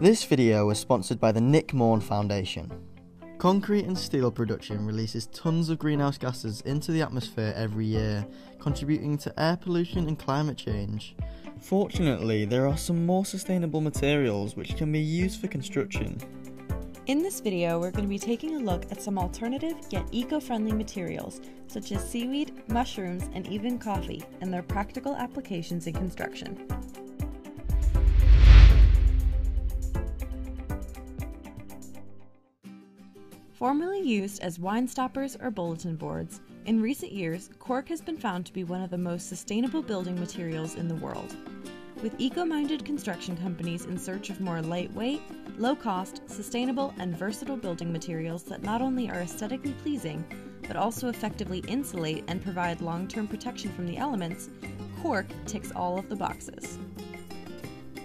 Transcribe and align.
This 0.00 0.24
video 0.24 0.66
was 0.66 0.80
sponsored 0.80 1.20
by 1.20 1.30
the 1.30 1.40
Nick 1.40 1.72
Morn 1.72 2.00
Foundation. 2.00 2.68
Concrete 3.38 3.84
and 3.84 3.96
steel 3.96 4.28
production 4.28 4.84
releases 4.84 5.28
tons 5.28 5.68
of 5.68 5.78
greenhouse 5.78 6.18
gases 6.18 6.62
into 6.62 6.90
the 6.90 7.00
atmosphere 7.00 7.54
every 7.56 7.86
year, 7.86 8.26
contributing 8.58 9.16
to 9.18 9.40
air 9.40 9.56
pollution 9.56 10.08
and 10.08 10.18
climate 10.18 10.58
change. 10.58 11.14
Fortunately, 11.60 12.44
there 12.44 12.66
are 12.66 12.76
some 12.76 13.06
more 13.06 13.24
sustainable 13.24 13.80
materials 13.80 14.56
which 14.56 14.76
can 14.76 14.90
be 14.90 14.98
used 14.98 15.40
for 15.40 15.46
construction. 15.46 16.18
In 17.06 17.22
this 17.22 17.38
video, 17.38 17.78
we're 17.78 17.92
going 17.92 18.04
to 18.04 18.08
be 18.08 18.18
taking 18.18 18.56
a 18.56 18.64
look 18.64 18.90
at 18.90 19.00
some 19.00 19.16
alternative 19.16 19.76
yet 19.90 20.08
eco-friendly 20.10 20.72
materials 20.72 21.40
such 21.68 21.92
as 21.92 22.10
seaweed, 22.10 22.68
mushrooms, 22.68 23.30
and 23.32 23.46
even 23.46 23.78
coffee, 23.78 24.24
and 24.40 24.52
their 24.52 24.62
practical 24.64 25.14
applications 25.14 25.86
in 25.86 25.94
construction. 25.94 26.66
Formerly 33.64 34.02
used 34.02 34.42
as 34.42 34.58
wine 34.58 34.86
stoppers 34.86 35.38
or 35.40 35.50
bulletin 35.50 35.96
boards, 35.96 36.42
in 36.66 36.82
recent 36.82 37.12
years, 37.12 37.48
cork 37.58 37.88
has 37.88 38.02
been 38.02 38.18
found 38.18 38.44
to 38.44 38.52
be 38.52 38.62
one 38.62 38.82
of 38.82 38.90
the 38.90 38.98
most 38.98 39.26
sustainable 39.26 39.80
building 39.80 40.20
materials 40.20 40.74
in 40.74 40.86
the 40.86 40.96
world. 40.96 41.34
With 42.02 42.14
eco 42.18 42.44
minded 42.44 42.84
construction 42.84 43.38
companies 43.38 43.86
in 43.86 43.96
search 43.96 44.28
of 44.28 44.42
more 44.42 44.60
lightweight, 44.60 45.22
low 45.56 45.74
cost, 45.74 46.20
sustainable, 46.26 46.92
and 46.98 47.16
versatile 47.16 47.56
building 47.56 47.90
materials 47.90 48.42
that 48.42 48.62
not 48.62 48.82
only 48.82 49.08
are 49.08 49.20
aesthetically 49.20 49.72
pleasing, 49.82 50.22
but 50.68 50.76
also 50.76 51.08
effectively 51.08 51.64
insulate 51.66 52.24
and 52.28 52.44
provide 52.44 52.82
long 52.82 53.08
term 53.08 53.26
protection 53.26 53.72
from 53.72 53.86
the 53.86 53.96
elements, 53.96 54.50
cork 55.00 55.24
ticks 55.46 55.72
all 55.74 55.98
of 55.98 56.10
the 56.10 56.16
boxes. 56.16 56.78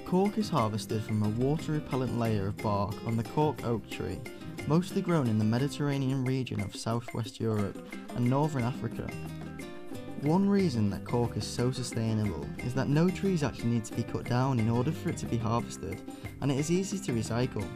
Cork 0.06 0.38
is 0.38 0.48
harvested 0.48 1.04
from 1.04 1.22
a 1.22 1.30
water 1.30 1.74
repellent 1.74 2.18
layer 2.18 2.48
of 2.48 2.58
bark 2.60 2.96
on 3.06 3.18
the 3.18 3.24
cork 3.24 3.66
oak 3.66 3.90
tree 3.90 4.20
mostly 4.70 5.02
grown 5.02 5.26
in 5.26 5.40
the 5.40 5.44
Mediterranean 5.44 6.24
region 6.24 6.62
of 6.62 6.76
southwest 6.76 7.40
Europe 7.40 7.92
and 8.16 8.30
northern 8.30 8.62
Africa. 8.62 9.10
One 10.22 10.48
reason 10.48 10.92
that 10.92 11.06
cork 11.06 11.38
is 11.38 11.48
so 11.48 11.72
sustainable 11.72 12.46
is 12.60 12.76
that 12.76 12.88
no 12.88 13.10
trees 13.10 13.42
actually 13.42 13.72
need 13.72 13.86
to 13.86 13.96
be 13.96 14.04
cut 14.04 14.26
down 14.26 14.60
in 14.60 14.70
order 14.70 14.92
for 14.92 15.10
it 15.10 15.18
to 15.18 15.26
be 15.26 15.38
harvested, 15.38 16.00
and 16.42 16.52
it 16.52 16.60
is 16.60 16.70
easy 16.70 17.00
to 17.00 17.14
recycle. 17.14 17.68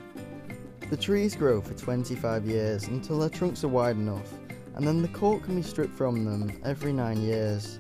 The 0.92 0.96
trees 0.96 1.36
grow 1.36 1.62
for 1.62 1.74
25 1.74 2.46
years 2.46 2.84
until 2.84 3.18
their 3.18 3.30
trunks 3.30 3.64
are 3.64 3.70
wide 3.70 3.96
enough, 3.96 4.32
and 4.76 4.86
then 4.86 5.02
the 5.02 5.08
cork 5.08 5.46
can 5.46 5.56
be 5.56 5.64
stripped 5.64 5.96
from 5.96 6.24
them 6.24 6.62
every 6.64 6.94
9 6.94 7.20
years. 7.20 7.80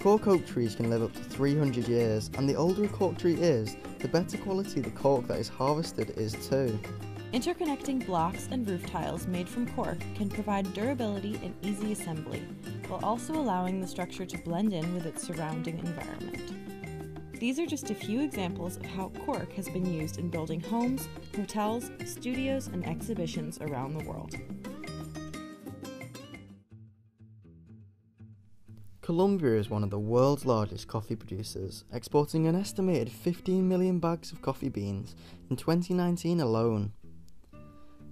Cork 0.00 0.26
oak 0.26 0.46
trees 0.46 0.74
can 0.74 0.90
live 0.90 1.02
up 1.02 1.14
to 1.14 1.20
300 1.20 1.88
years, 1.88 2.30
and 2.36 2.46
the 2.46 2.56
older 2.56 2.84
a 2.84 2.88
cork 2.88 3.16
tree 3.16 3.36
is, 3.36 3.78
the 4.00 4.08
better 4.08 4.36
quality 4.36 4.82
the 4.82 4.90
cork 4.90 5.26
that 5.28 5.38
is 5.38 5.48
harvested 5.48 6.10
is 6.18 6.34
too. 6.46 6.78
Interconnecting 7.34 8.06
blocks 8.06 8.46
and 8.52 8.64
roof 8.70 8.86
tiles 8.86 9.26
made 9.26 9.48
from 9.48 9.66
cork 9.74 9.98
can 10.14 10.28
provide 10.28 10.72
durability 10.72 11.34
and 11.42 11.52
easy 11.62 11.90
assembly, 11.90 12.44
while 12.86 13.04
also 13.04 13.34
allowing 13.34 13.80
the 13.80 13.88
structure 13.88 14.24
to 14.24 14.38
blend 14.38 14.72
in 14.72 14.94
with 14.94 15.04
its 15.04 15.26
surrounding 15.26 15.76
environment. 15.80 16.52
These 17.40 17.58
are 17.58 17.66
just 17.66 17.90
a 17.90 17.94
few 17.94 18.20
examples 18.20 18.76
of 18.76 18.84
how 18.84 19.08
cork 19.26 19.52
has 19.54 19.68
been 19.68 19.84
used 19.84 20.20
in 20.20 20.30
building 20.30 20.60
homes, 20.60 21.08
hotels, 21.34 21.90
studios, 22.04 22.68
and 22.68 22.86
exhibitions 22.86 23.58
around 23.60 23.94
the 23.94 24.04
world. 24.08 24.36
Colombia 29.00 29.58
is 29.58 29.68
one 29.68 29.82
of 29.82 29.90
the 29.90 29.98
world's 29.98 30.46
largest 30.46 30.86
coffee 30.86 31.16
producers, 31.16 31.82
exporting 31.92 32.46
an 32.46 32.54
estimated 32.54 33.10
15 33.10 33.68
million 33.68 33.98
bags 33.98 34.30
of 34.30 34.40
coffee 34.40 34.68
beans 34.68 35.16
in 35.50 35.56
2019 35.56 36.38
alone. 36.38 36.92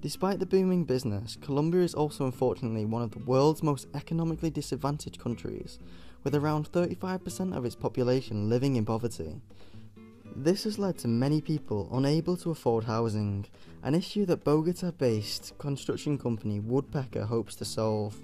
Despite 0.03 0.41
the 0.41 0.47
booming 0.47 0.83
business, 0.83 1.39
Colombia 1.41 1.83
is 1.83 1.95
also 1.95 2.25
unfortunately 2.25 2.85
one 2.85 3.03
of 3.03 3.13
the 3.13 3.21
world's 3.21 3.63
most 3.63 3.87
economically 3.95 4.51
disadvantaged 4.51 5.21
countries, 5.21 5.79
with 6.25 6.35
around 6.35 6.73
35% 6.73 7.57
of 7.57 7.65
its 7.65 7.77
population 7.77 8.49
living 8.49 8.75
in 8.75 8.85
poverty. 8.85 9.41
This 10.35 10.65
has 10.65 10.77
led 10.77 10.99
to 10.99 11.09
many 11.09 11.41
people 11.41 11.89
unable 11.93 12.37
to 12.39 12.51
afford 12.51 12.83
housing, 12.83 13.47
an 13.85 13.95
issue 13.95 14.27
that 14.27 14.43
Bogota 14.43 14.91
based 14.91 15.57
construction 15.59 16.19
company 16.19 16.59
Woodpecker 16.59 17.25
hopes 17.25 17.55
to 17.55 17.65
solve. 17.65 18.17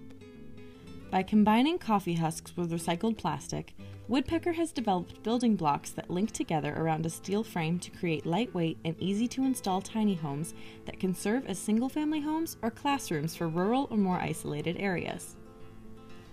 By 1.11 1.23
combining 1.23 1.79
coffee 1.79 2.15
husks 2.15 2.55
with 2.55 2.71
recycled 2.71 3.17
plastic, 3.17 3.75
Woodpecker 4.09 4.53
has 4.53 4.73
developed 4.73 5.23
building 5.23 5.57
blocks 5.57 5.91
that 5.93 6.11
link 6.11 6.33
together 6.33 6.75
around 6.77 7.07
a 7.07 7.11
steel 7.11 7.43
frame 7.43 7.79
to 7.79 7.91
create 7.91 8.27
lightweight 8.27 8.77
and 8.85 8.95
easy 8.99 9.27
to 9.29 9.45
install 9.45 9.81
tiny 9.81 10.15
homes 10.15 10.53
that 10.85 11.01
can 11.01 11.15
serve 11.15 11.47
as 11.47 11.59
single 11.59 11.89
family 11.89 12.21
homes 12.21 12.59
or 12.61 12.71
classrooms 12.71 13.35
for 13.35 13.49
rural 13.49 13.89
or 13.91 13.97
more 13.97 14.19
isolated 14.19 14.77
areas. 14.79 15.37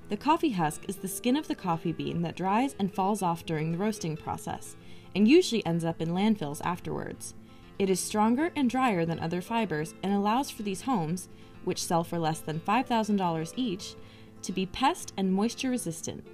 The 0.10 0.18
coffee 0.18 0.52
husk 0.52 0.84
is 0.90 0.98
the 0.98 1.08
skin 1.08 1.38
of 1.38 1.48
the 1.48 1.56
coffee 1.56 1.94
bean 1.94 2.22
that 2.24 2.36
dries 2.36 2.76
and 2.78 2.94
falls 2.94 3.22
off 3.22 3.46
during 3.46 3.72
the 3.72 3.78
roasting 3.78 4.18
process, 4.18 4.76
and 5.16 5.26
usually 5.26 5.66
ends 5.66 5.86
up 5.86 6.02
in 6.02 6.10
landfills 6.10 6.62
afterwards. 6.66 7.34
It 7.80 7.90
is 7.90 8.02
stronger 8.02 8.52
and 8.58 8.70
drier 8.70 9.06
than 9.06 9.20
other 9.20 9.42
fibers 9.42 9.96
and 10.04 10.14
allows 10.14 10.50
for 10.50 10.64
these 10.64 10.82
homes, 10.82 11.30
which 11.64 11.84
sell 11.84 12.04
for 12.04 12.20
less 12.20 12.40
than 12.40 12.60
$5,000 12.60 13.54
each, 13.56 13.96
to 14.46 14.52
be 14.52 14.66
pest 14.68 15.14
and 15.18 15.32
moisture 15.32 15.70
resistant 15.70 16.26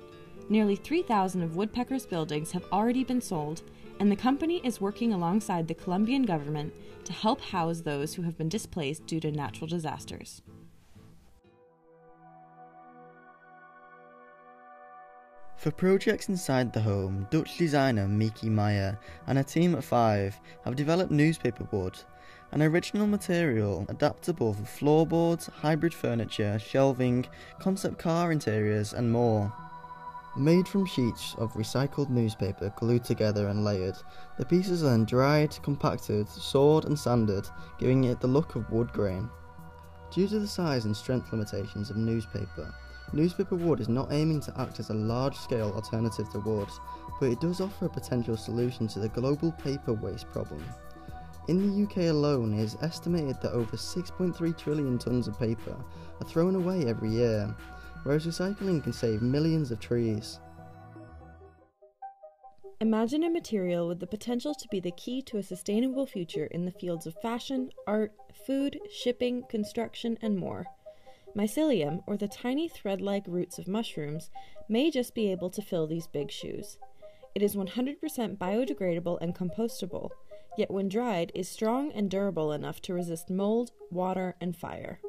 Nearly 0.51 0.75
3,000 0.75 1.43
of 1.43 1.55
Woodpecker's 1.55 2.05
buildings 2.05 2.51
have 2.51 2.65
already 2.73 3.05
been 3.05 3.21
sold, 3.21 3.61
and 4.01 4.11
the 4.11 4.17
company 4.17 4.59
is 4.65 4.81
working 4.81 5.13
alongside 5.13 5.65
the 5.65 5.73
Colombian 5.73 6.23
government 6.23 6.73
to 7.05 7.13
help 7.13 7.39
house 7.39 7.79
those 7.79 8.13
who 8.13 8.23
have 8.23 8.37
been 8.37 8.49
displaced 8.49 9.05
due 9.05 9.21
to 9.21 9.31
natural 9.31 9.67
disasters. 9.67 10.41
For 15.55 15.71
projects 15.71 16.27
inside 16.27 16.73
the 16.73 16.81
home, 16.81 17.27
Dutch 17.31 17.57
designer 17.57 18.09
Mieke 18.09 18.49
Meijer 18.49 18.97
and 19.27 19.39
a 19.39 19.45
team 19.45 19.73
of 19.73 19.85
five 19.85 20.37
have 20.65 20.75
developed 20.75 21.11
newspaper 21.11 21.65
wood, 21.71 21.97
an 22.51 22.61
original 22.61 23.07
material 23.07 23.85
adaptable 23.87 24.53
for 24.53 24.65
floorboards, 24.65 25.47
hybrid 25.47 25.93
furniture, 25.93 26.59
shelving, 26.59 27.25
concept 27.59 27.97
car 27.97 28.31
interiors, 28.31 28.93
and 28.93 29.11
more. 29.11 29.51
Made 30.37 30.67
from 30.67 30.85
sheets 30.85 31.35
of 31.37 31.53
recycled 31.53 32.09
newspaper 32.09 32.73
glued 32.77 33.03
together 33.03 33.47
and 33.47 33.65
layered, 33.65 33.97
the 34.37 34.45
pieces 34.45 34.83
are 34.83 34.89
then 34.89 35.05
dried, 35.05 35.51
compacted, 35.61 36.27
sawed 36.29 36.85
and 36.85 36.97
sanded, 36.97 37.47
giving 37.79 38.05
it 38.05 38.19
the 38.21 38.27
look 38.27 38.55
of 38.55 38.69
wood 38.71 38.91
grain. 38.93 39.29
Due 40.09 40.27
to 40.27 40.39
the 40.39 40.47
size 40.47 40.85
and 40.85 40.95
strength 40.95 41.31
limitations 41.31 41.89
of 41.89 41.97
newspaper, 41.97 42.73
newspaper 43.13 43.55
wood 43.55 43.79
is 43.79 43.89
not 43.89 44.11
aiming 44.11 44.41
to 44.41 44.53
act 44.59 44.79
as 44.79 44.89
a 44.89 44.93
large-scale 44.93 45.71
alternative 45.71 46.29
to 46.31 46.39
wood, 46.39 46.69
but 47.19 47.29
it 47.29 47.39
does 47.39 47.61
offer 47.61 47.85
a 47.85 47.89
potential 47.89 48.35
solution 48.35 48.87
to 48.87 48.99
the 48.99 49.09
global 49.09 49.51
paper 49.53 49.93
waste 49.93 50.29
problem. 50.31 50.63
In 51.47 51.57
the 51.57 51.83
UK 51.83 52.09
alone, 52.09 52.53
it 52.53 52.61
is 52.61 52.77
estimated 52.81 53.41
that 53.41 53.51
over 53.51 53.75
6.3 53.75 54.57
trillion 54.57 54.97
tonnes 54.99 55.27
of 55.27 55.39
paper 55.39 55.75
are 56.19 56.27
thrown 56.27 56.55
away 56.55 56.85
every 56.85 57.09
year, 57.09 57.55
whereas 58.03 58.27
recycling 58.27 58.83
can 58.83 58.93
save 58.93 59.21
millions 59.21 59.71
of 59.71 59.79
trees. 59.79 60.39
Imagine 62.79 63.23
a 63.23 63.29
material 63.29 63.87
with 63.87 63.99
the 63.99 64.07
potential 64.07 64.53
to 64.53 64.67
be 64.69 64.79
the 64.79 64.91
key 64.91 65.21
to 65.23 65.37
a 65.37 65.43
sustainable 65.43 66.05
future 66.05 66.45
in 66.45 66.65
the 66.65 66.71
fields 66.71 67.05
of 67.05 67.15
fashion, 67.21 67.69
art, 67.85 68.11
food, 68.45 68.79
shipping, 68.91 69.43
construction, 69.49 70.17
and 70.21 70.37
more. 70.37 70.65
Mycelium, 71.35 72.03
or 72.07 72.17
the 72.17 72.27
tiny 72.27 72.67
thread 72.67 73.01
like 73.01 73.23
roots 73.27 73.57
of 73.57 73.67
mushrooms, 73.67 74.29
may 74.67 74.91
just 74.91 75.15
be 75.15 75.31
able 75.31 75.49
to 75.49 75.61
fill 75.61 75.87
these 75.87 76.07
big 76.07 76.31
shoes. 76.31 76.77
It 77.33 77.41
is 77.41 77.55
100% 77.55 78.37
biodegradable 78.37 79.17
and 79.21 79.33
compostable, 79.33 80.09
yet 80.57 80.71
when 80.71 80.89
dried 80.89 81.31
is 81.33 81.47
strong 81.47 81.91
and 81.93 82.09
durable 82.09 82.51
enough 82.51 82.81
to 82.81 82.93
resist 82.93 83.29
mold, 83.29 83.71
water, 83.89 84.35
and 84.41 84.55
fire. 84.55 84.99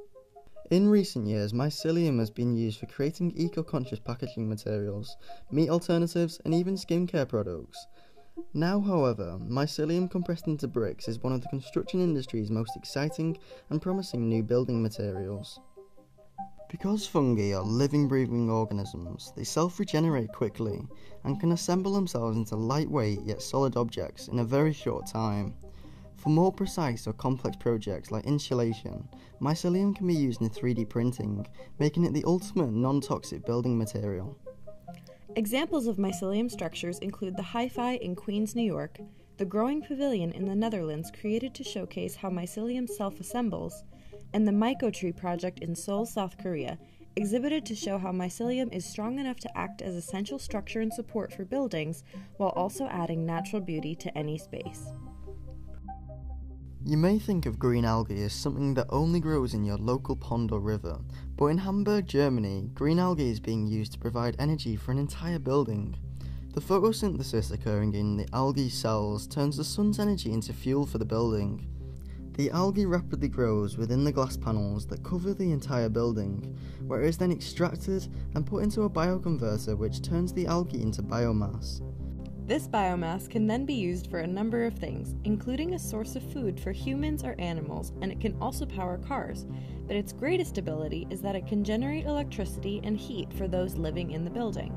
In 0.71 0.89
recent 0.89 1.27
years, 1.27 1.53
mycelium 1.53 2.19
has 2.19 2.31
been 2.31 2.55
used 2.55 2.79
for 2.81 2.87
creating 2.87 3.35
eco-conscious 3.37 3.99
packaging 3.99 4.49
materials, 4.49 5.17
meat 5.51 5.69
alternatives, 5.69 6.41
and 6.45 6.55
even 6.55 6.77
skincare 6.77 7.29
products. 7.29 7.87
Now, 8.55 8.81
however, 8.81 9.39
mycelium 9.43 10.11
compressed 10.11 10.47
into 10.47 10.69
bricks 10.69 11.09
is 11.09 11.23
one 11.23 11.35
of 11.35 11.43
the 11.43 11.49
construction 11.49 12.01
industry's 12.01 12.51
most 12.51 12.75
exciting 12.77 13.37
and 13.69 13.83
promising 13.83 14.29
new 14.29 14.43
building 14.43 14.83
materials. 14.83 15.61
Because 16.73 17.07
fungi 17.07 17.53
are 17.53 17.63
living, 17.63 18.09
breathing 18.09 18.49
organisms, 18.49 19.31
they 19.37 19.45
self 19.45 19.79
regenerate 19.79 20.33
quickly 20.33 20.81
and 21.23 21.39
can 21.39 21.53
assemble 21.53 21.93
themselves 21.93 22.35
into 22.35 22.57
lightweight 22.57 23.21
yet 23.27 23.43
solid 23.43 23.77
objects 23.77 24.29
in 24.29 24.39
a 24.39 24.45
very 24.45 24.73
short 24.73 25.07
time. 25.07 25.53
For 26.17 26.31
more 26.31 26.51
precise 26.51 27.07
or 27.07 27.13
complex 27.13 27.59
projects 27.59 28.11
like 28.11 28.25
insulation, 28.25 29.07
mycelium 29.39 29.95
can 29.95 30.07
be 30.07 30.15
used 30.15 30.41
in 30.41 30.49
3D 30.49 30.89
printing, 30.89 31.47
making 31.79 32.07
it 32.07 32.15
the 32.15 32.25
ultimate 32.25 32.73
non 32.73 33.03
toxic 33.03 33.45
building 33.45 33.77
material. 33.77 34.39
Examples 35.37 35.87
of 35.87 35.99
mycelium 35.99 36.51
structures 36.51 36.99
include 37.01 37.37
the 37.37 37.43
Hy-Fi 37.43 37.97
in 37.97 38.17
Queens, 38.17 38.55
New 38.55 38.63
York, 38.63 38.99
the 39.37 39.45
Growing 39.45 39.83
Pavilion 39.83 40.33
in 40.33 40.47
the 40.47 40.55
Netherlands 40.55 41.13
created 41.21 41.55
to 41.55 41.65
showcase 41.65 42.17
how 42.17 42.31
mycelium 42.31 42.89
self 42.89 43.21
assembles, 43.21 43.85
and 44.33 44.47
the 44.47 44.53
Mycotree 44.53 45.17
project 45.17 45.61
in 45.61 45.75
Seoul, 45.75 46.07
South 46.07 46.37
Korea, 46.39 46.79
exhibited 47.17 47.67
to 47.67 47.75
show 47.75 47.99
how 47.99 48.13
mycelium 48.13 48.73
is 48.73 48.85
strong 48.85 49.19
enough 49.19 49.39
to 49.41 49.59
act 49.59 49.83
as 49.83 49.95
essential 49.95 50.39
structure 50.39 50.81
and 50.81 50.93
support 50.93 51.33
for 51.33 51.45
buildings 51.45 52.05
while 52.39 52.51
also 52.51 52.87
adding 52.87 53.27
natural 53.27 53.61
beauty 53.61 53.95
to 53.95 54.17
any 54.17 54.39
space. 54.39 54.87
You 56.85 56.97
may 56.97 57.21
think 57.21 57.47
of 57.47 57.61
green 57.61 57.85
algae 57.85 58.25
as 58.25 58.33
something 58.33 58.75
that 58.75 58.89
only 58.91 59.21
grows 59.21 59.55
in 59.55 59.65
your 59.65 59.77
local 59.77 60.17
pond 60.17 60.51
or 60.51 60.59
river, 60.59 60.99
but 61.37 61.47
in 61.47 61.59
Hamburg, 61.59 62.09
Germany, 62.09 62.71
green 62.75 62.99
algae 62.99 63.31
is 63.31 63.39
being 63.39 63.69
used 63.69 63.93
to 63.93 64.01
provide 64.01 64.35
energy 64.41 64.75
for 64.75 64.91
an 64.91 64.99
entire 64.99 65.39
building. 65.39 65.97
The 66.55 66.61
photosynthesis 66.61 67.53
occurring 67.53 67.95
in 67.95 68.17
the 68.17 68.27
algae 68.33 68.69
cells 68.69 69.29
turns 69.29 69.57
the 69.57 69.65
sun's 69.65 70.01
energy 70.01 70.33
into 70.33 70.53
fuel 70.53 70.85
for 70.85 70.99
the 70.99 71.05
building. 71.05 71.69
The 72.35 72.51
algae 72.51 72.87
rapidly 72.87 73.29
grows 73.29 73.77
within 73.77 74.05
the 74.05 74.13
glass 74.13 74.39
panels 74.39 74.87
that 74.87 75.03
cover 75.03 75.35
the 75.35 75.53
entire 75.53 75.91
building, 75.91 76.57
where 76.87 77.03
it 77.03 77.09
is 77.09 77.19
then 77.19 77.31
extracted 77.31 78.09
and 78.35 78.47
put 78.47 78.63
into 78.63 78.83
a 78.83 78.91
bioconverter 78.91 79.77
which 79.77 80.01
turns 80.01 80.33
the 80.33 80.47
algae 80.47 80.81
into 80.81 81.03
biomass. 81.03 81.83
This 82.47 82.67
biomass 82.67 83.31
can 83.31 83.47
then 83.47 83.67
be 83.67 83.75
used 83.75 84.09
for 84.09 84.21
a 84.21 84.27
number 84.27 84.65
of 84.65 84.75
things, 84.75 85.15
including 85.25 85.75
a 85.75 85.79
source 85.79 86.17
of 86.17 86.33
food 86.33 86.59
for 86.59 86.73
humans 86.73 87.23
or 87.23 87.37
animals, 87.39 87.93
and 88.01 88.11
it 88.11 88.21
can 88.21 88.37
also 88.41 88.67
power 88.67 88.99
cars. 88.99 89.47
But 89.87 89.97
its 89.97 90.13
greatest 90.13 90.59
ability 90.59 91.07
is 91.11 91.21
that 91.21 91.37
it 91.37 91.47
can 91.47 91.63
generate 91.63 92.07
electricity 92.07 92.81
and 92.83 92.97
heat 92.97 93.33
for 93.33 93.47
those 93.47 93.77
living 93.77 94.11
in 94.11 94.25
the 94.25 94.31
building. 94.31 94.77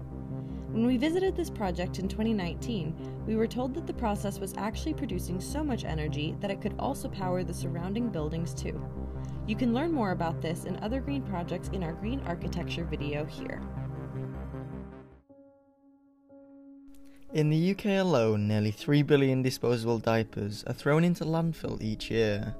When 0.75 0.88
we 0.88 0.98
visited 0.98 1.38
this 1.38 1.50
project 1.50 2.00
in 2.00 2.10
2019, 2.10 3.24
we 3.25 3.38
were 3.38 3.48
told 3.48 3.74
that 3.75 3.88
the 3.88 3.94
process 3.94 4.39
was 4.39 4.54
actually 4.57 4.94
producing 4.94 5.39
so 5.39 5.63
much 5.63 5.86
energy 5.86 6.36
that 6.42 6.51
it 6.51 6.60
could 6.60 6.75
also 6.77 7.07
power 7.07 7.45
the 7.45 7.54
surrounding 7.54 8.10
buildings 8.10 8.54
too. 8.54 8.86
You 9.48 9.56
can 9.56 9.74
learn 9.74 9.94
more 9.94 10.12
about 10.12 10.42
this 10.42 10.66
and 10.66 10.75
other 10.81 11.00
green 11.00 11.22
projects 11.22 11.69
in 11.69 11.81
our 11.81 11.94
green 11.94 12.19
architecture 12.25 12.83
video 12.83 13.24
here. 13.24 13.62
In 17.31 17.50
the 17.50 17.72
UK 17.72 18.01
alone, 18.01 18.45
nearly 18.45 18.72
3 18.72 19.01
billion 19.04 19.42
disposable 19.42 20.00
diapers 20.00 20.66
are 20.68 20.74
thrown 20.74 21.06
into 21.06 21.24
landfill 21.24 21.81
each 21.81 22.12
year. 22.12 22.54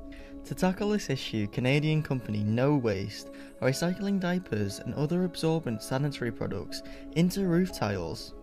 To 0.46 0.54
tackle 0.54 0.90
this 0.90 1.10
issue, 1.10 1.48
Canadian 1.48 2.04
company 2.04 2.44
Knowaste 2.44 3.34
are 3.62 3.70
recycling 3.70 4.20
diapers 4.20 4.78
and 4.78 4.94
other 4.94 5.24
absorbent 5.24 5.82
sanitary 5.82 6.32
products 6.32 6.84
into 7.16 7.48
roof 7.48 7.74
tiles. 7.74 8.36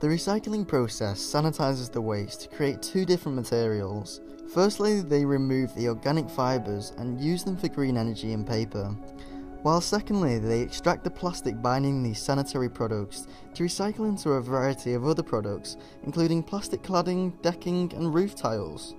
The 0.00 0.06
recycling 0.06 0.66
process 0.66 1.20
sanitizes 1.20 1.92
the 1.92 2.00
waste 2.00 2.40
to 2.40 2.48
create 2.48 2.80
two 2.80 3.04
different 3.04 3.36
materials. 3.36 4.22
Firstly, 4.54 5.02
they 5.02 5.26
remove 5.26 5.74
the 5.74 5.88
organic 5.88 6.30
fibres 6.30 6.94
and 6.96 7.20
use 7.20 7.44
them 7.44 7.58
for 7.58 7.68
green 7.68 7.98
energy 7.98 8.32
and 8.32 8.46
paper, 8.46 8.96
while 9.62 9.82
secondly, 9.82 10.38
they 10.38 10.60
extract 10.60 11.04
the 11.04 11.10
plastic 11.10 11.60
binding 11.60 12.02
these 12.02 12.20
sanitary 12.20 12.70
products 12.70 13.26
to 13.54 13.64
recycle 13.64 14.08
into 14.08 14.30
a 14.30 14.40
variety 14.40 14.94
of 14.94 15.06
other 15.06 15.22
products, 15.22 15.76
including 16.04 16.42
plastic 16.42 16.82
cladding, 16.82 17.32
decking, 17.42 17.92
and 17.94 18.14
roof 18.14 18.34
tiles. 18.34 18.94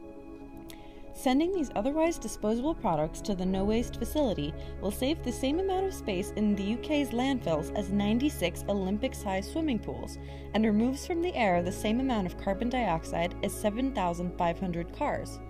Sending 1.21 1.51
these 1.51 1.69
otherwise 1.75 2.17
disposable 2.17 2.73
products 2.73 3.19
to 3.19 3.35
the 3.35 3.43
Knowaste 3.43 3.97
facility 3.99 4.53
will 4.79 4.89
save 4.89 5.21
the 5.21 5.31
same 5.33 5.59
amount 5.59 5.85
of 5.85 5.93
space 5.93 6.31
in 6.37 6.55
the 6.55 6.75
UK's 6.75 7.09
landfills 7.09 7.77
as 7.77 7.91
96 7.91 8.63
Olympic 8.69 9.13
sized 9.13 9.51
swimming 9.51 9.79
pools 9.79 10.17
and 10.53 10.63
removes 10.63 11.05
from 11.05 11.21
the 11.21 11.35
air 11.35 11.61
the 11.61 11.69
same 11.69 11.99
amount 11.99 12.25
of 12.25 12.37
carbon 12.37 12.69
dioxide 12.69 13.35
as 13.43 13.51
7,500 13.53 14.97
cars. 14.97 15.41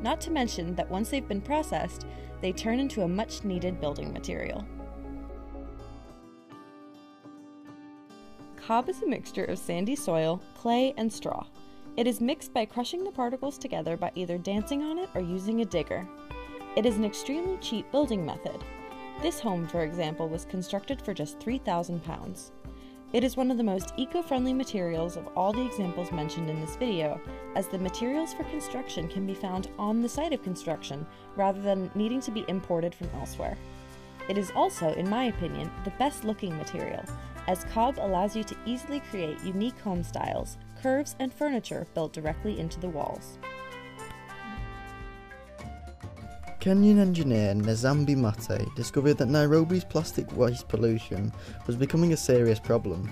Not 0.00 0.22
to 0.22 0.30
mention 0.30 0.74
that 0.76 0.90
once 0.90 1.10
they've 1.10 1.28
been 1.28 1.42
processed, 1.42 2.06
they 2.40 2.52
turn 2.52 2.78
into 2.78 3.02
a 3.02 3.08
much 3.08 3.44
needed 3.44 3.78
building 3.78 4.14
material. 4.14 4.66
Cob 8.56 8.88
is 8.88 9.02
a 9.02 9.06
mixture 9.06 9.44
of 9.44 9.58
sandy 9.58 9.96
soil, 9.96 10.40
clay, 10.54 10.94
and 10.96 11.12
straw. 11.12 11.44
It 11.96 12.06
is 12.06 12.20
mixed 12.20 12.54
by 12.54 12.64
crushing 12.64 13.04
the 13.04 13.10
particles 13.10 13.58
together 13.58 13.96
by 13.96 14.12
either 14.14 14.38
dancing 14.38 14.82
on 14.82 14.98
it 14.98 15.10
or 15.14 15.20
using 15.20 15.60
a 15.60 15.64
digger. 15.64 16.08
It 16.76 16.86
is 16.86 16.96
an 16.96 17.04
extremely 17.04 17.58
cheap 17.58 17.90
building 17.90 18.24
method. 18.24 18.64
This 19.20 19.40
home, 19.40 19.66
for 19.66 19.82
example, 19.82 20.28
was 20.28 20.44
constructed 20.44 21.02
for 21.02 21.12
just 21.12 21.38
£3,000. 21.40 22.50
It 23.12 23.24
is 23.24 23.36
one 23.36 23.50
of 23.50 23.56
the 23.56 23.64
most 23.64 23.92
eco-friendly 23.96 24.52
materials 24.52 25.16
of 25.16 25.26
all 25.36 25.52
the 25.52 25.66
examples 25.66 26.12
mentioned 26.12 26.48
in 26.48 26.60
this 26.60 26.76
video, 26.76 27.20
as 27.56 27.66
the 27.66 27.76
materials 27.76 28.32
for 28.32 28.44
construction 28.44 29.08
can 29.08 29.26
be 29.26 29.34
found 29.34 29.68
on 29.76 30.00
the 30.00 30.08
site 30.08 30.32
of 30.32 30.44
construction 30.44 31.04
rather 31.34 31.60
than 31.60 31.90
needing 31.96 32.20
to 32.20 32.30
be 32.30 32.44
imported 32.46 32.94
from 32.94 33.10
elsewhere. 33.18 33.58
It 34.28 34.38
is 34.38 34.52
also, 34.54 34.94
in 34.94 35.10
my 35.10 35.24
opinion, 35.24 35.72
the 35.82 35.90
best 35.98 36.24
looking 36.24 36.56
material, 36.56 37.04
as 37.48 37.64
Cob 37.64 37.98
allows 37.98 38.36
you 38.36 38.44
to 38.44 38.56
easily 38.64 39.00
create 39.10 39.42
unique 39.42 39.78
home 39.80 40.04
styles, 40.04 40.56
curves, 40.82 41.16
and 41.18 41.32
furniture 41.32 41.86
built 41.94 42.12
directly 42.12 42.58
into 42.58 42.80
the 42.80 42.88
walls. 42.88 43.38
Kenyan 46.60 46.98
engineer 46.98 47.54
Nzambi 47.54 48.14
Matee 48.14 48.74
discovered 48.74 49.14
that 49.14 49.28
Nairobi's 49.28 49.84
plastic 49.84 50.30
waste 50.36 50.68
pollution 50.68 51.32
was 51.66 51.74
becoming 51.74 52.12
a 52.12 52.16
serious 52.16 52.58
problem. 52.58 53.10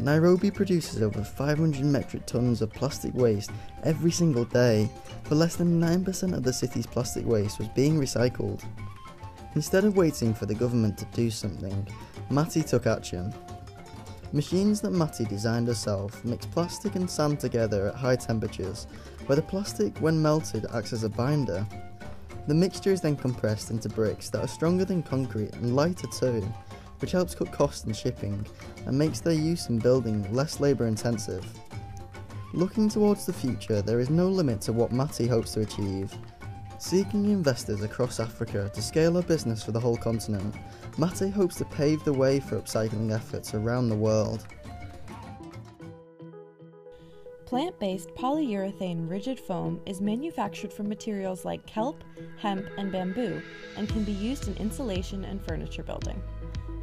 Nairobi 0.00 0.50
produces 0.50 1.00
over 1.00 1.22
500 1.22 1.84
metric 1.84 2.26
tons 2.26 2.62
of 2.62 2.72
plastic 2.72 3.14
waste 3.14 3.52
every 3.84 4.10
single 4.10 4.44
day, 4.44 4.90
but 5.28 5.36
less 5.36 5.54
than 5.54 5.80
9% 5.80 6.34
of 6.34 6.42
the 6.42 6.52
city's 6.52 6.86
plastic 6.86 7.24
waste 7.24 7.60
was 7.60 7.68
being 7.68 8.00
recycled. 8.00 8.64
Instead 9.54 9.84
of 9.84 9.96
waiting 9.96 10.34
for 10.34 10.46
the 10.46 10.54
government 10.54 10.98
to 10.98 11.04
do 11.12 11.30
something, 11.30 11.86
Matee 12.28 12.68
took 12.68 12.88
action. 12.88 13.32
Machines 14.34 14.80
that 14.80 14.90
Matee 14.90 15.28
designed 15.28 15.68
herself 15.68 16.24
mix 16.24 16.44
plastic 16.44 16.96
and 16.96 17.08
sand 17.08 17.38
together 17.38 17.86
at 17.86 17.94
high 17.94 18.16
temperatures, 18.16 18.88
where 19.26 19.36
the 19.36 19.42
plastic, 19.42 19.96
when 19.98 20.20
melted, 20.20 20.66
acts 20.74 20.92
as 20.92 21.04
a 21.04 21.08
binder. 21.08 21.64
The 22.48 22.54
mixture 22.54 22.90
is 22.90 23.00
then 23.00 23.14
compressed 23.14 23.70
into 23.70 23.88
bricks 23.88 24.30
that 24.30 24.42
are 24.42 24.48
stronger 24.48 24.84
than 24.84 25.04
concrete 25.04 25.54
and 25.54 25.76
lighter 25.76 26.08
too, 26.08 26.40
which 26.98 27.12
helps 27.12 27.36
cut 27.36 27.52
costs 27.52 27.84
and 27.84 27.94
shipping 27.94 28.44
and 28.86 28.98
makes 28.98 29.20
their 29.20 29.34
use 29.34 29.68
in 29.68 29.78
building 29.78 30.26
less 30.34 30.58
labour 30.58 30.88
intensive. 30.88 31.46
Looking 32.52 32.88
towards 32.88 33.26
the 33.26 33.32
future, 33.32 33.82
there 33.82 34.00
is 34.00 34.10
no 34.10 34.26
limit 34.26 34.60
to 34.62 34.72
what 34.72 34.90
Matee 34.90 35.28
hopes 35.28 35.52
to 35.52 35.60
achieve. 35.60 36.12
Seeking 36.84 37.30
investors 37.30 37.82
across 37.82 38.20
Africa 38.20 38.70
to 38.74 38.82
scale 38.82 39.14
her 39.14 39.22
business 39.22 39.64
for 39.64 39.72
the 39.72 39.80
whole 39.80 39.96
continent, 39.96 40.54
Matee 40.98 41.32
hopes 41.32 41.56
to 41.56 41.64
pave 41.64 42.04
the 42.04 42.12
way 42.12 42.40
for 42.40 42.60
upcycling 42.60 43.10
efforts 43.10 43.54
around 43.54 43.88
the 43.88 43.96
world. 43.96 44.46
Plant 47.46 47.80
based 47.80 48.10
polyurethane 48.10 49.08
rigid 49.08 49.40
foam 49.40 49.80
is 49.86 50.02
manufactured 50.02 50.74
from 50.74 50.86
materials 50.86 51.46
like 51.46 51.64
kelp, 51.64 52.04
hemp, 52.36 52.66
and 52.76 52.92
bamboo 52.92 53.40
and 53.78 53.88
can 53.88 54.04
be 54.04 54.12
used 54.12 54.46
in 54.46 54.54
insulation 54.58 55.24
and 55.24 55.42
furniture 55.42 55.82
building. 55.82 56.22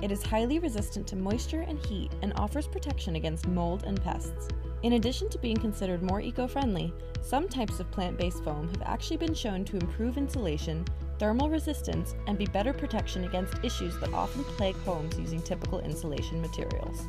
It 0.02 0.12
is 0.12 0.24
highly 0.24 0.58
resistant 0.58 1.06
to 1.10 1.16
moisture 1.16 1.62
and 1.62 1.78
heat 1.86 2.12
and 2.24 2.34
offers 2.38 2.68
protection 2.68 3.18
against 3.18 3.48
mold 3.48 3.84
and 3.86 4.02
pests. 4.02 4.48
In 4.84 4.94
addition 4.94 5.30
to 5.30 5.38
being 5.38 5.58
considered 5.58 6.02
more 6.02 6.22
eco 6.22 6.48
friendly, 6.48 6.92
some 7.22 7.48
types 7.48 7.80
of 7.80 7.92
plant 7.92 8.18
based 8.18 8.44
foam 8.44 8.68
have 8.70 8.82
actually 8.82 9.18
been 9.18 9.36
shown 9.36 9.64
to 9.66 9.78
improve 9.78 10.18
insulation, 10.18 10.84
thermal 11.20 11.52
resistance, 11.52 12.16
and 12.26 12.36
be 12.36 12.48
better 12.48 12.74
protection 12.74 13.26
against 13.26 13.64
issues 13.64 13.96
that 14.00 14.12
often 14.12 14.44
plague 14.44 14.76
homes 14.78 15.20
using 15.20 15.40
typical 15.40 15.82
insulation 15.82 16.42
materials. 16.42 17.08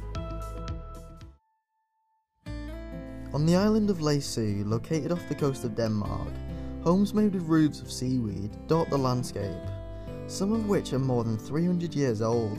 On 3.33 3.47
the 3.47 3.57
island 3.57 3.89
of 3.89 4.01
Læsø, 4.01 4.67
located 4.67 5.11
off 5.11 5.27
the 5.31 5.35
coast 5.35 5.65
of 5.65 5.75
Denmark, 5.75 6.29
homes 6.85 7.15
made 7.15 7.33
with 7.33 7.45
roofs 7.45 7.81
of 7.81 7.91
seaweed 7.91 8.51
dot 8.67 8.91
the 8.91 8.99
landscape, 8.99 9.57
some 10.27 10.53
of 10.53 10.69
which 10.69 10.93
are 10.93 10.99
more 10.99 11.25
than 11.25 11.39
300 11.39 11.95
years 11.95 12.21
old. 12.21 12.59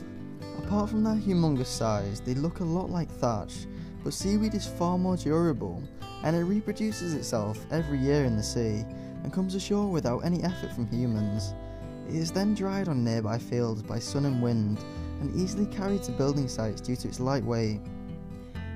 Apart 0.58 0.90
from 0.90 1.04
their 1.04 1.14
humongous 1.14 1.66
size, 1.66 2.20
they 2.20 2.34
look 2.34 2.58
a 2.58 2.64
lot 2.64 2.90
like 2.90 3.08
thatch, 3.08 3.66
but 4.04 4.12
seaweed 4.12 4.54
is 4.54 4.66
far 4.66 4.98
more 4.98 5.16
durable 5.16 5.82
and 6.22 6.36
it 6.36 6.44
reproduces 6.44 7.14
itself 7.14 7.58
every 7.70 7.98
year 7.98 8.24
in 8.24 8.36
the 8.36 8.42
sea 8.42 8.84
and 9.22 9.32
comes 9.32 9.54
ashore 9.54 9.88
without 9.90 10.18
any 10.20 10.42
effort 10.42 10.70
from 10.72 10.86
humans. 10.86 11.54
It 12.08 12.16
is 12.16 12.30
then 12.30 12.54
dried 12.54 12.88
on 12.88 13.02
nearby 13.02 13.38
fields 13.38 13.82
by 13.82 13.98
sun 13.98 14.26
and 14.26 14.42
wind 14.42 14.78
and 15.20 15.34
easily 15.34 15.66
carried 15.66 16.02
to 16.04 16.12
building 16.12 16.48
sites 16.48 16.82
due 16.82 16.96
to 16.96 17.08
its 17.08 17.18
light 17.18 17.44
weight. 17.44 17.80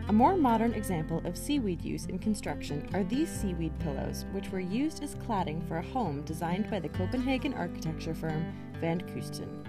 A 0.08 0.12
more 0.12 0.36
modern 0.36 0.72
example 0.72 1.20
of 1.26 1.36
seaweed 1.36 1.82
use 1.82 2.06
in 2.06 2.18
construction 2.18 2.88
are 2.94 3.04
these 3.04 3.28
seaweed 3.28 3.78
pillows, 3.80 4.24
which 4.32 4.50
were 4.50 4.60
used 4.60 5.02
as 5.02 5.14
cladding 5.16 5.66
for 5.68 5.76
a 5.76 5.82
home 5.82 6.22
designed 6.22 6.70
by 6.70 6.80
the 6.80 6.88
Copenhagen 6.88 7.52
architecture 7.52 8.14
firm 8.14 8.50
Vandkunsten. 8.80 9.66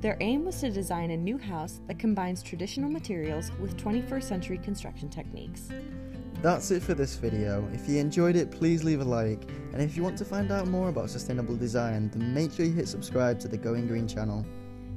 Their 0.00 0.16
aim 0.20 0.46
was 0.46 0.60
to 0.60 0.70
design 0.70 1.10
a 1.10 1.16
new 1.16 1.36
house 1.36 1.80
that 1.86 1.98
combines 1.98 2.42
traditional 2.42 2.88
materials 2.90 3.52
with 3.60 3.76
21st 3.76 4.22
century 4.22 4.58
construction 4.58 5.10
techniques. 5.10 5.68
That's 6.40 6.70
it 6.70 6.82
for 6.82 6.94
this 6.94 7.16
video. 7.16 7.68
If 7.74 7.86
you 7.86 7.98
enjoyed 7.98 8.34
it, 8.34 8.50
please 8.50 8.82
leave 8.82 9.02
a 9.02 9.04
like. 9.04 9.42
And 9.74 9.82
if 9.82 9.98
you 9.98 10.02
want 10.02 10.16
to 10.16 10.24
find 10.24 10.50
out 10.50 10.68
more 10.68 10.88
about 10.88 11.10
sustainable 11.10 11.54
design, 11.54 12.08
then 12.08 12.32
make 12.32 12.52
sure 12.52 12.64
you 12.64 12.72
hit 12.72 12.88
subscribe 12.88 13.38
to 13.40 13.48
the 13.48 13.58
Going 13.58 13.86
Green 13.86 14.08
channel. 14.08 14.46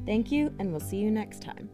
Thank 0.05 0.31
you, 0.31 0.53
and 0.60 0.72
we'll 0.72 0.79
see 0.79 0.98
you 0.98 1.12
next 1.12 1.41
time. 1.41 1.69